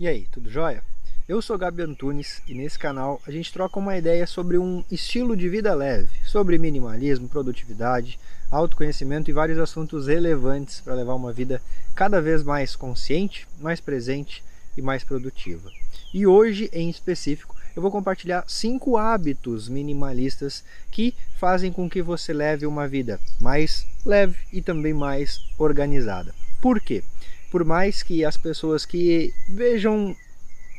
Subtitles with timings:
[0.00, 0.82] E aí, tudo jóia?
[1.28, 5.36] Eu sou Gabi Antunes e nesse canal a gente troca uma ideia sobre um estilo
[5.36, 8.18] de vida leve, sobre minimalismo, produtividade,
[8.50, 11.60] autoconhecimento e vários assuntos relevantes para levar uma vida
[11.94, 14.42] cada vez mais consciente, mais presente
[14.74, 15.70] e mais produtiva.
[16.14, 22.32] E hoje, em específico, eu vou compartilhar cinco hábitos minimalistas que fazem com que você
[22.32, 26.34] leve uma vida mais leve e também mais organizada.
[26.58, 27.04] Por quê?
[27.50, 30.16] Por mais que as pessoas que vejam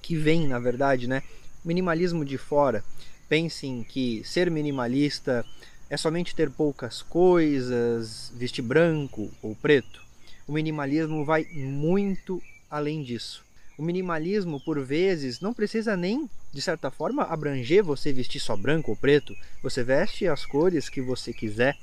[0.00, 1.22] que vem, na verdade, né?
[1.64, 2.84] Minimalismo de fora.
[3.28, 5.44] Pensem que ser minimalista
[5.88, 10.02] é somente ter poucas coisas, vestir branco ou preto.
[10.46, 13.44] O minimalismo vai muito além disso.
[13.76, 18.90] O minimalismo, por vezes, não precisa nem, de certa forma, abranger você vestir só branco
[18.90, 19.34] ou preto.
[19.62, 21.76] Você veste as cores que você quiser,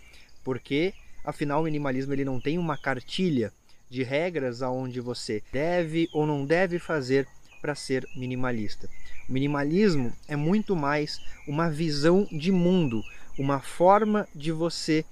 [0.43, 3.51] porque, afinal, o minimalismo ele não tem uma cartilha
[3.91, 7.27] de regras aonde você deve ou não deve fazer
[7.61, 8.89] para ser minimalista.
[9.27, 13.03] O minimalismo é muito mais uma visão de mundo,
[13.37, 15.03] uma forma de você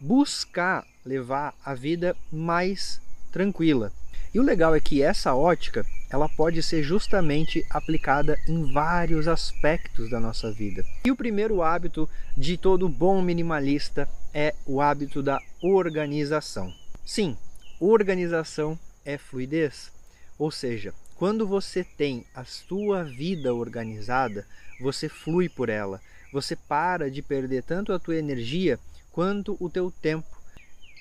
[0.00, 3.92] buscar levar a vida mais tranquila.
[4.34, 10.10] E o legal é que essa ótica, ela pode ser justamente aplicada em vários aspectos
[10.10, 10.84] da nossa vida.
[11.04, 16.74] E o primeiro hábito de todo bom minimalista é o hábito da organização.
[17.04, 17.36] Sim,
[17.80, 19.92] organização é fluidez,
[20.38, 24.46] ou seja, quando você tem a sua vida organizada,
[24.80, 26.00] você flui por ela.
[26.32, 28.78] Você para de perder tanto a tua energia
[29.12, 30.28] quanto o teu tempo.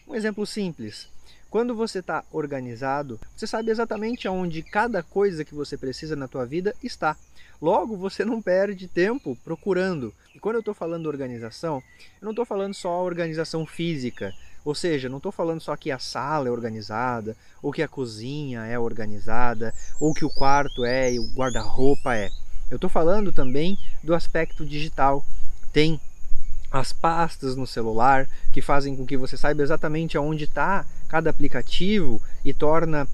[0.07, 1.09] Um exemplo simples.
[1.50, 6.45] Quando você está organizado, você sabe exatamente aonde cada coisa que você precisa na tua
[6.45, 7.17] vida está.
[7.61, 10.13] Logo, você não perde tempo procurando.
[10.33, 11.81] E quando eu estou falando organização,
[12.21, 14.33] eu não estou falando só organização física,
[14.65, 18.65] ou seja, não estou falando só que a sala é organizada, ou que a cozinha
[18.65, 22.31] é organizada, ou que o quarto é e o guarda-roupa é.
[22.71, 25.23] Eu estou falando também do aspecto digital.
[25.71, 26.01] Tem
[26.71, 32.19] as pastas no celular que fazem com que você saiba exatamente aonde está cada aplicativo
[32.43, 33.07] e torna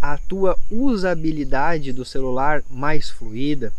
[0.00, 3.72] a tua usabilidade do celular mais fluida.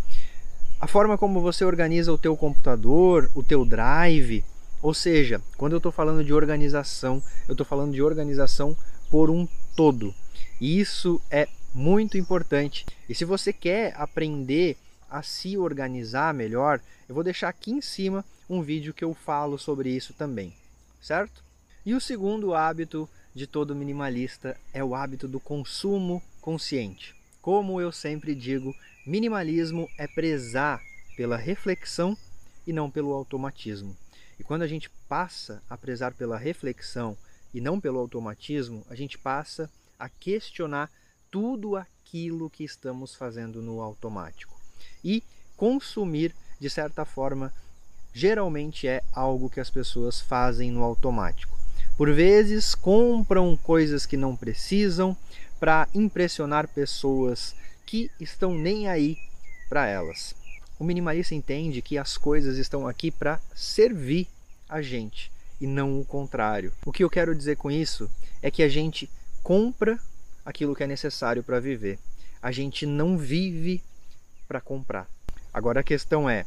[0.82, 4.44] A forma como você organiza o teu computador, o teu drive,
[4.82, 8.78] ou seja, quando eu estou falando de organização, eu estou falando de organização
[9.10, 10.14] por um todo.
[10.60, 12.86] E isso é muito importante.
[13.08, 14.78] E se você quer aprender
[15.10, 19.58] a se organizar melhor, eu vou deixar aqui em cima um vídeo que eu falo
[19.58, 20.54] sobre isso também,
[21.02, 21.44] certo?
[21.86, 27.16] E o segundo hábito de todo minimalista é o hábito do consumo consciente.
[27.42, 28.74] Como eu sempre digo,
[29.06, 30.82] minimalismo é prezar
[31.16, 32.18] pela reflexão
[32.66, 33.96] e não pelo automatismo.
[34.40, 37.18] E quando a gente passa a prezar pela reflexão
[37.54, 39.70] e não pelo automatismo, a gente passa
[40.00, 40.90] a questionar
[41.30, 44.58] tudo aquilo que estamos fazendo no automático.
[45.04, 45.22] E
[45.58, 47.54] consumir, de certa forma,
[48.14, 51.58] geralmente é algo que as pessoas fazem no automático.
[51.98, 55.16] Por vezes compram coisas que não precisam
[55.60, 57.54] para impressionar pessoas
[57.86, 59.18] que estão nem aí
[59.68, 60.34] para elas.
[60.80, 64.30] O minimalista entende que as coisas estão aqui para servir
[64.70, 65.30] a gente
[65.60, 66.72] e não o contrário.
[66.86, 68.10] O que eu quero dizer com isso
[68.42, 69.10] é que a gente
[69.44, 70.00] compra
[70.46, 72.00] aquilo que é necessário para viver.
[72.42, 73.84] A gente não vive
[74.48, 75.06] para comprar.
[75.54, 76.46] Agora a questão é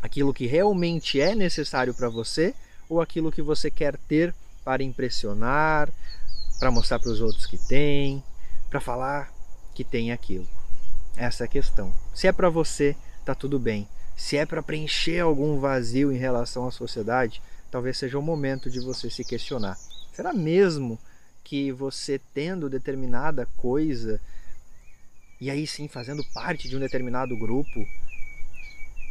[0.00, 2.54] aquilo que realmente é necessário para você
[2.88, 4.32] ou aquilo que você quer ter
[4.64, 5.90] para impressionar,
[6.60, 8.22] para mostrar para os outros que tem,
[8.70, 9.32] para falar
[9.74, 10.46] que tem aquilo.
[11.16, 11.92] Essa é a questão.
[12.14, 12.96] Se é para você,
[13.28, 13.86] tá tudo bem.
[14.16, 18.80] Se é para preencher algum vazio em relação à sociedade, talvez seja o momento de
[18.80, 19.76] você se questionar.
[20.14, 20.98] Será mesmo
[21.44, 24.18] que você tendo determinada coisa
[25.38, 27.86] e aí sim fazendo parte de um determinado grupo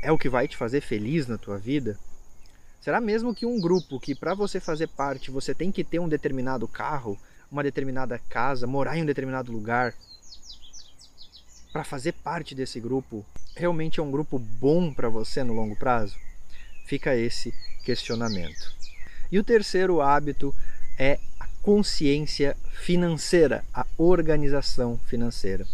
[0.01, 1.95] é o que vai te fazer feliz na tua vida?
[2.81, 6.09] Será mesmo que um grupo que para você fazer parte você tem que ter um
[6.09, 7.19] determinado carro,
[7.51, 9.93] uma determinada casa, morar em um determinado lugar,
[11.71, 13.23] para fazer parte desse grupo,
[13.57, 16.15] realmente é um grupo bom para você no longo prazo?
[16.85, 18.71] Fica esse questionamento.
[19.31, 20.53] E o terceiro hábito
[20.97, 25.67] é a consciência financeira, a organização financeira.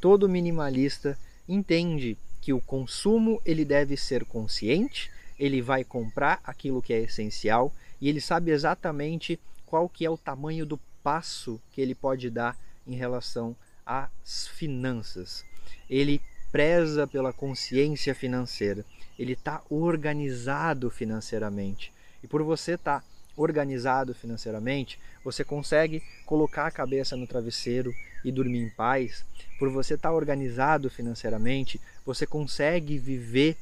[0.00, 1.16] Todo minimalista
[1.48, 7.72] entende que o consumo ele deve ser consciente, ele vai comprar aquilo que é essencial
[8.00, 12.56] e ele sabe exatamente qual que é o tamanho do passo que ele pode dar
[12.86, 13.54] em relação
[13.86, 15.44] às finanças.
[15.88, 18.84] Ele preza pela consciência financeira,
[19.18, 21.92] ele está organizado financeiramente.
[22.22, 23.06] E por você estar tá
[23.36, 27.92] organizado financeiramente, você consegue colocar a cabeça no travesseiro
[28.24, 29.24] e dormir em paz.
[29.58, 33.56] Por você estar tá organizado financeiramente, você consegue viver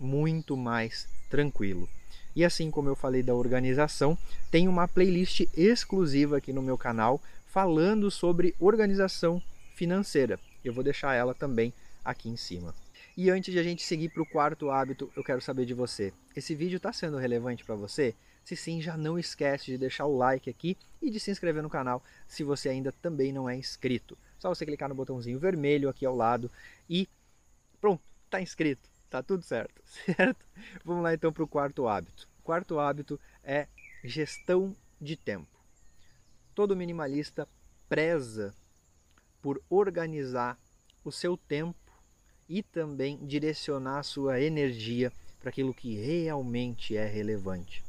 [0.00, 1.88] muito mais tranquilo.
[2.34, 4.16] E assim como eu falei da organização,
[4.50, 9.42] tem uma playlist exclusiva aqui no meu canal falando sobre organização
[9.74, 10.40] financeira.
[10.64, 11.72] Eu vou deixar ela também
[12.04, 12.74] aqui em cima.
[13.16, 16.12] E antes de a gente seguir para o quarto hábito, eu quero saber de você.
[16.34, 18.14] Esse vídeo está sendo relevante para você?
[18.44, 21.70] Se sim, já não esquece de deixar o like aqui e de se inscrever no
[21.70, 24.18] canal se você ainda também não é inscrito.
[24.38, 26.50] Só você clicar no botãozinho vermelho aqui ao lado
[26.88, 27.08] e
[27.80, 28.90] pronto, está inscrito.
[29.08, 30.44] Tá tudo certo, certo?
[30.84, 32.28] Vamos lá então para o quarto hábito.
[32.40, 33.68] O quarto hábito é
[34.02, 35.46] gestão de tempo.
[36.54, 37.46] Todo minimalista
[37.88, 38.54] preza
[39.40, 40.58] por organizar
[41.04, 41.81] o seu tempo
[42.52, 45.10] e também direcionar a sua energia
[45.40, 47.82] para aquilo que realmente é relevante.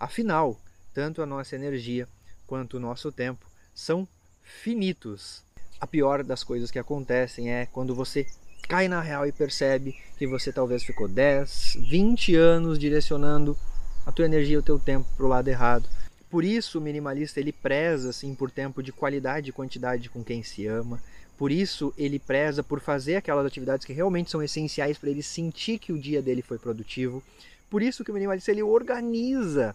[0.00, 0.60] Afinal,
[0.92, 2.08] tanto a nossa energia
[2.44, 4.06] quanto o nosso tempo são
[4.42, 5.44] finitos.
[5.80, 8.26] A pior das coisas que acontecem é quando você
[8.68, 13.56] cai na real e percebe que você talvez ficou 10, 20 anos direcionando
[14.04, 15.88] a tua energia, o teu tempo para o lado errado.
[16.28, 20.42] Por isso o minimalista ele preza assim por tempo de qualidade e quantidade com quem
[20.42, 21.00] se ama.
[21.38, 25.78] Por isso ele preza por fazer aquelas atividades que realmente são essenciais para ele sentir
[25.78, 27.22] que o dia dele foi produtivo.
[27.70, 29.74] Por isso que o minimalista ele organiza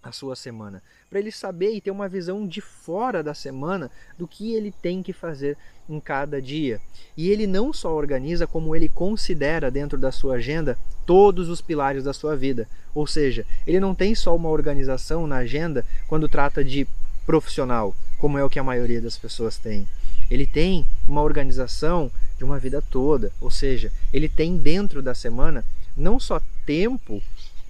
[0.00, 4.28] a sua semana, para ele saber e ter uma visão de fora da semana do
[4.28, 5.56] que ele tem que fazer
[5.88, 6.80] em cada dia.
[7.16, 12.04] E ele não só organiza, como ele considera dentro da sua agenda todos os pilares
[12.04, 12.68] da sua vida.
[12.94, 16.86] Ou seja, ele não tem só uma organização na agenda quando trata de
[17.26, 19.88] profissional, como é o que a maioria das pessoas tem.
[20.30, 25.64] Ele tem uma organização de uma vida toda, ou seja, ele tem dentro da semana
[25.96, 27.22] não só tempo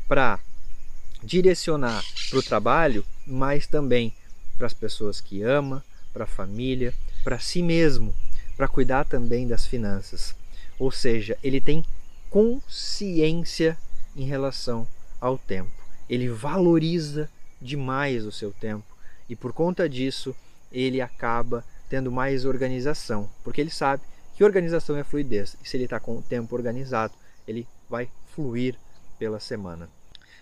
[0.09, 0.39] para
[1.23, 4.13] direcionar para o trabalho, mas também
[4.57, 8.15] para as pessoas que ama, para a família, para si mesmo,
[8.57, 10.35] para cuidar também das finanças.
[10.79, 11.85] Ou seja, ele tem
[12.31, 13.77] consciência
[14.17, 14.87] em relação
[15.21, 15.73] ao tempo.
[16.09, 17.29] Ele valoriza
[17.61, 18.85] demais o seu tempo
[19.29, 20.35] e por conta disso
[20.71, 24.03] ele acaba tendo mais organização, porque ele sabe
[24.35, 27.15] que organização é fluidez e se ele está com o tempo organizado,
[27.47, 28.77] ele vai fluir
[29.19, 29.89] pela semana.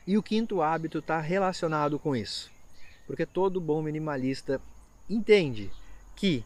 [0.07, 2.51] E o quinto hábito está relacionado com isso,
[3.07, 4.61] porque todo bom minimalista
[5.09, 5.71] entende
[6.17, 6.45] que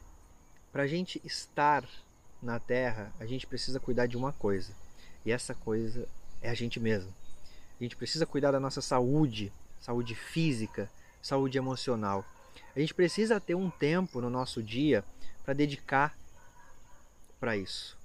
[0.72, 1.84] para a gente estar
[2.42, 4.72] na Terra, a gente precisa cuidar de uma coisa,
[5.24, 6.06] e essa coisa
[6.42, 7.12] é a gente mesmo.
[7.78, 10.90] A gente precisa cuidar da nossa saúde, saúde física,
[11.22, 12.24] saúde emocional.
[12.74, 15.04] A gente precisa ter um tempo no nosso dia
[15.44, 16.16] para dedicar
[17.38, 17.96] para isso,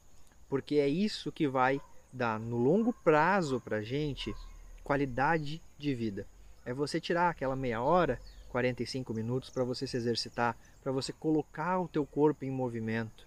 [0.49, 1.81] porque é isso que vai
[2.11, 4.35] dar no longo prazo para gente
[4.83, 6.27] qualidade de vida.
[6.65, 8.19] É você tirar aquela meia hora,
[8.49, 13.25] 45 minutos para você se exercitar, para você colocar o teu corpo em movimento,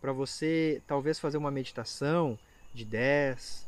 [0.00, 2.38] para você talvez fazer uma meditação
[2.72, 3.66] de 10,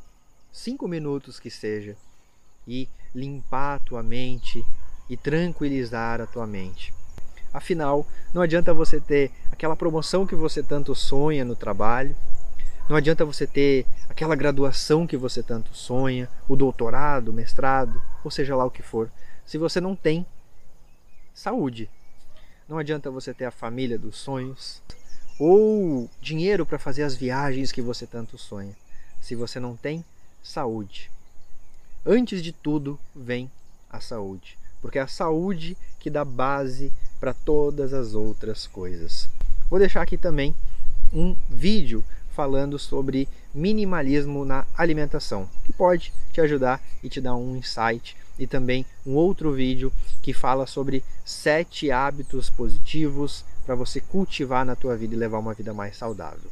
[0.51, 1.95] 5 minutos que seja.
[2.67, 4.65] E limpar a tua mente
[5.09, 6.93] e tranquilizar a tua mente.
[7.53, 12.15] Afinal, não adianta você ter aquela promoção que você tanto sonha no trabalho,
[12.89, 18.31] não adianta você ter aquela graduação que você tanto sonha, o doutorado, o mestrado, ou
[18.31, 19.11] seja lá o que for,
[19.45, 20.25] se você não tem
[21.33, 21.89] saúde.
[22.67, 24.81] Não adianta você ter a família dos sonhos
[25.39, 28.75] ou dinheiro para fazer as viagens que você tanto sonha,
[29.21, 30.03] se você não tem
[30.41, 31.11] saúde.
[32.05, 33.51] Antes de tudo vem
[33.89, 39.29] a saúde, porque é a saúde que dá base para todas as outras coisas.
[39.69, 40.55] Vou deixar aqui também
[41.13, 47.55] um vídeo falando sobre minimalismo na alimentação, que pode te ajudar e te dar um
[47.55, 49.91] insight e também um outro vídeo
[50.21, 55.53] que fala sobre sete hábitos positivos para você cultivar na tua vida e levar uma
[55.53, 56.51] vida mais saudável.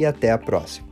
[0.00, 0.89] e até a próxima.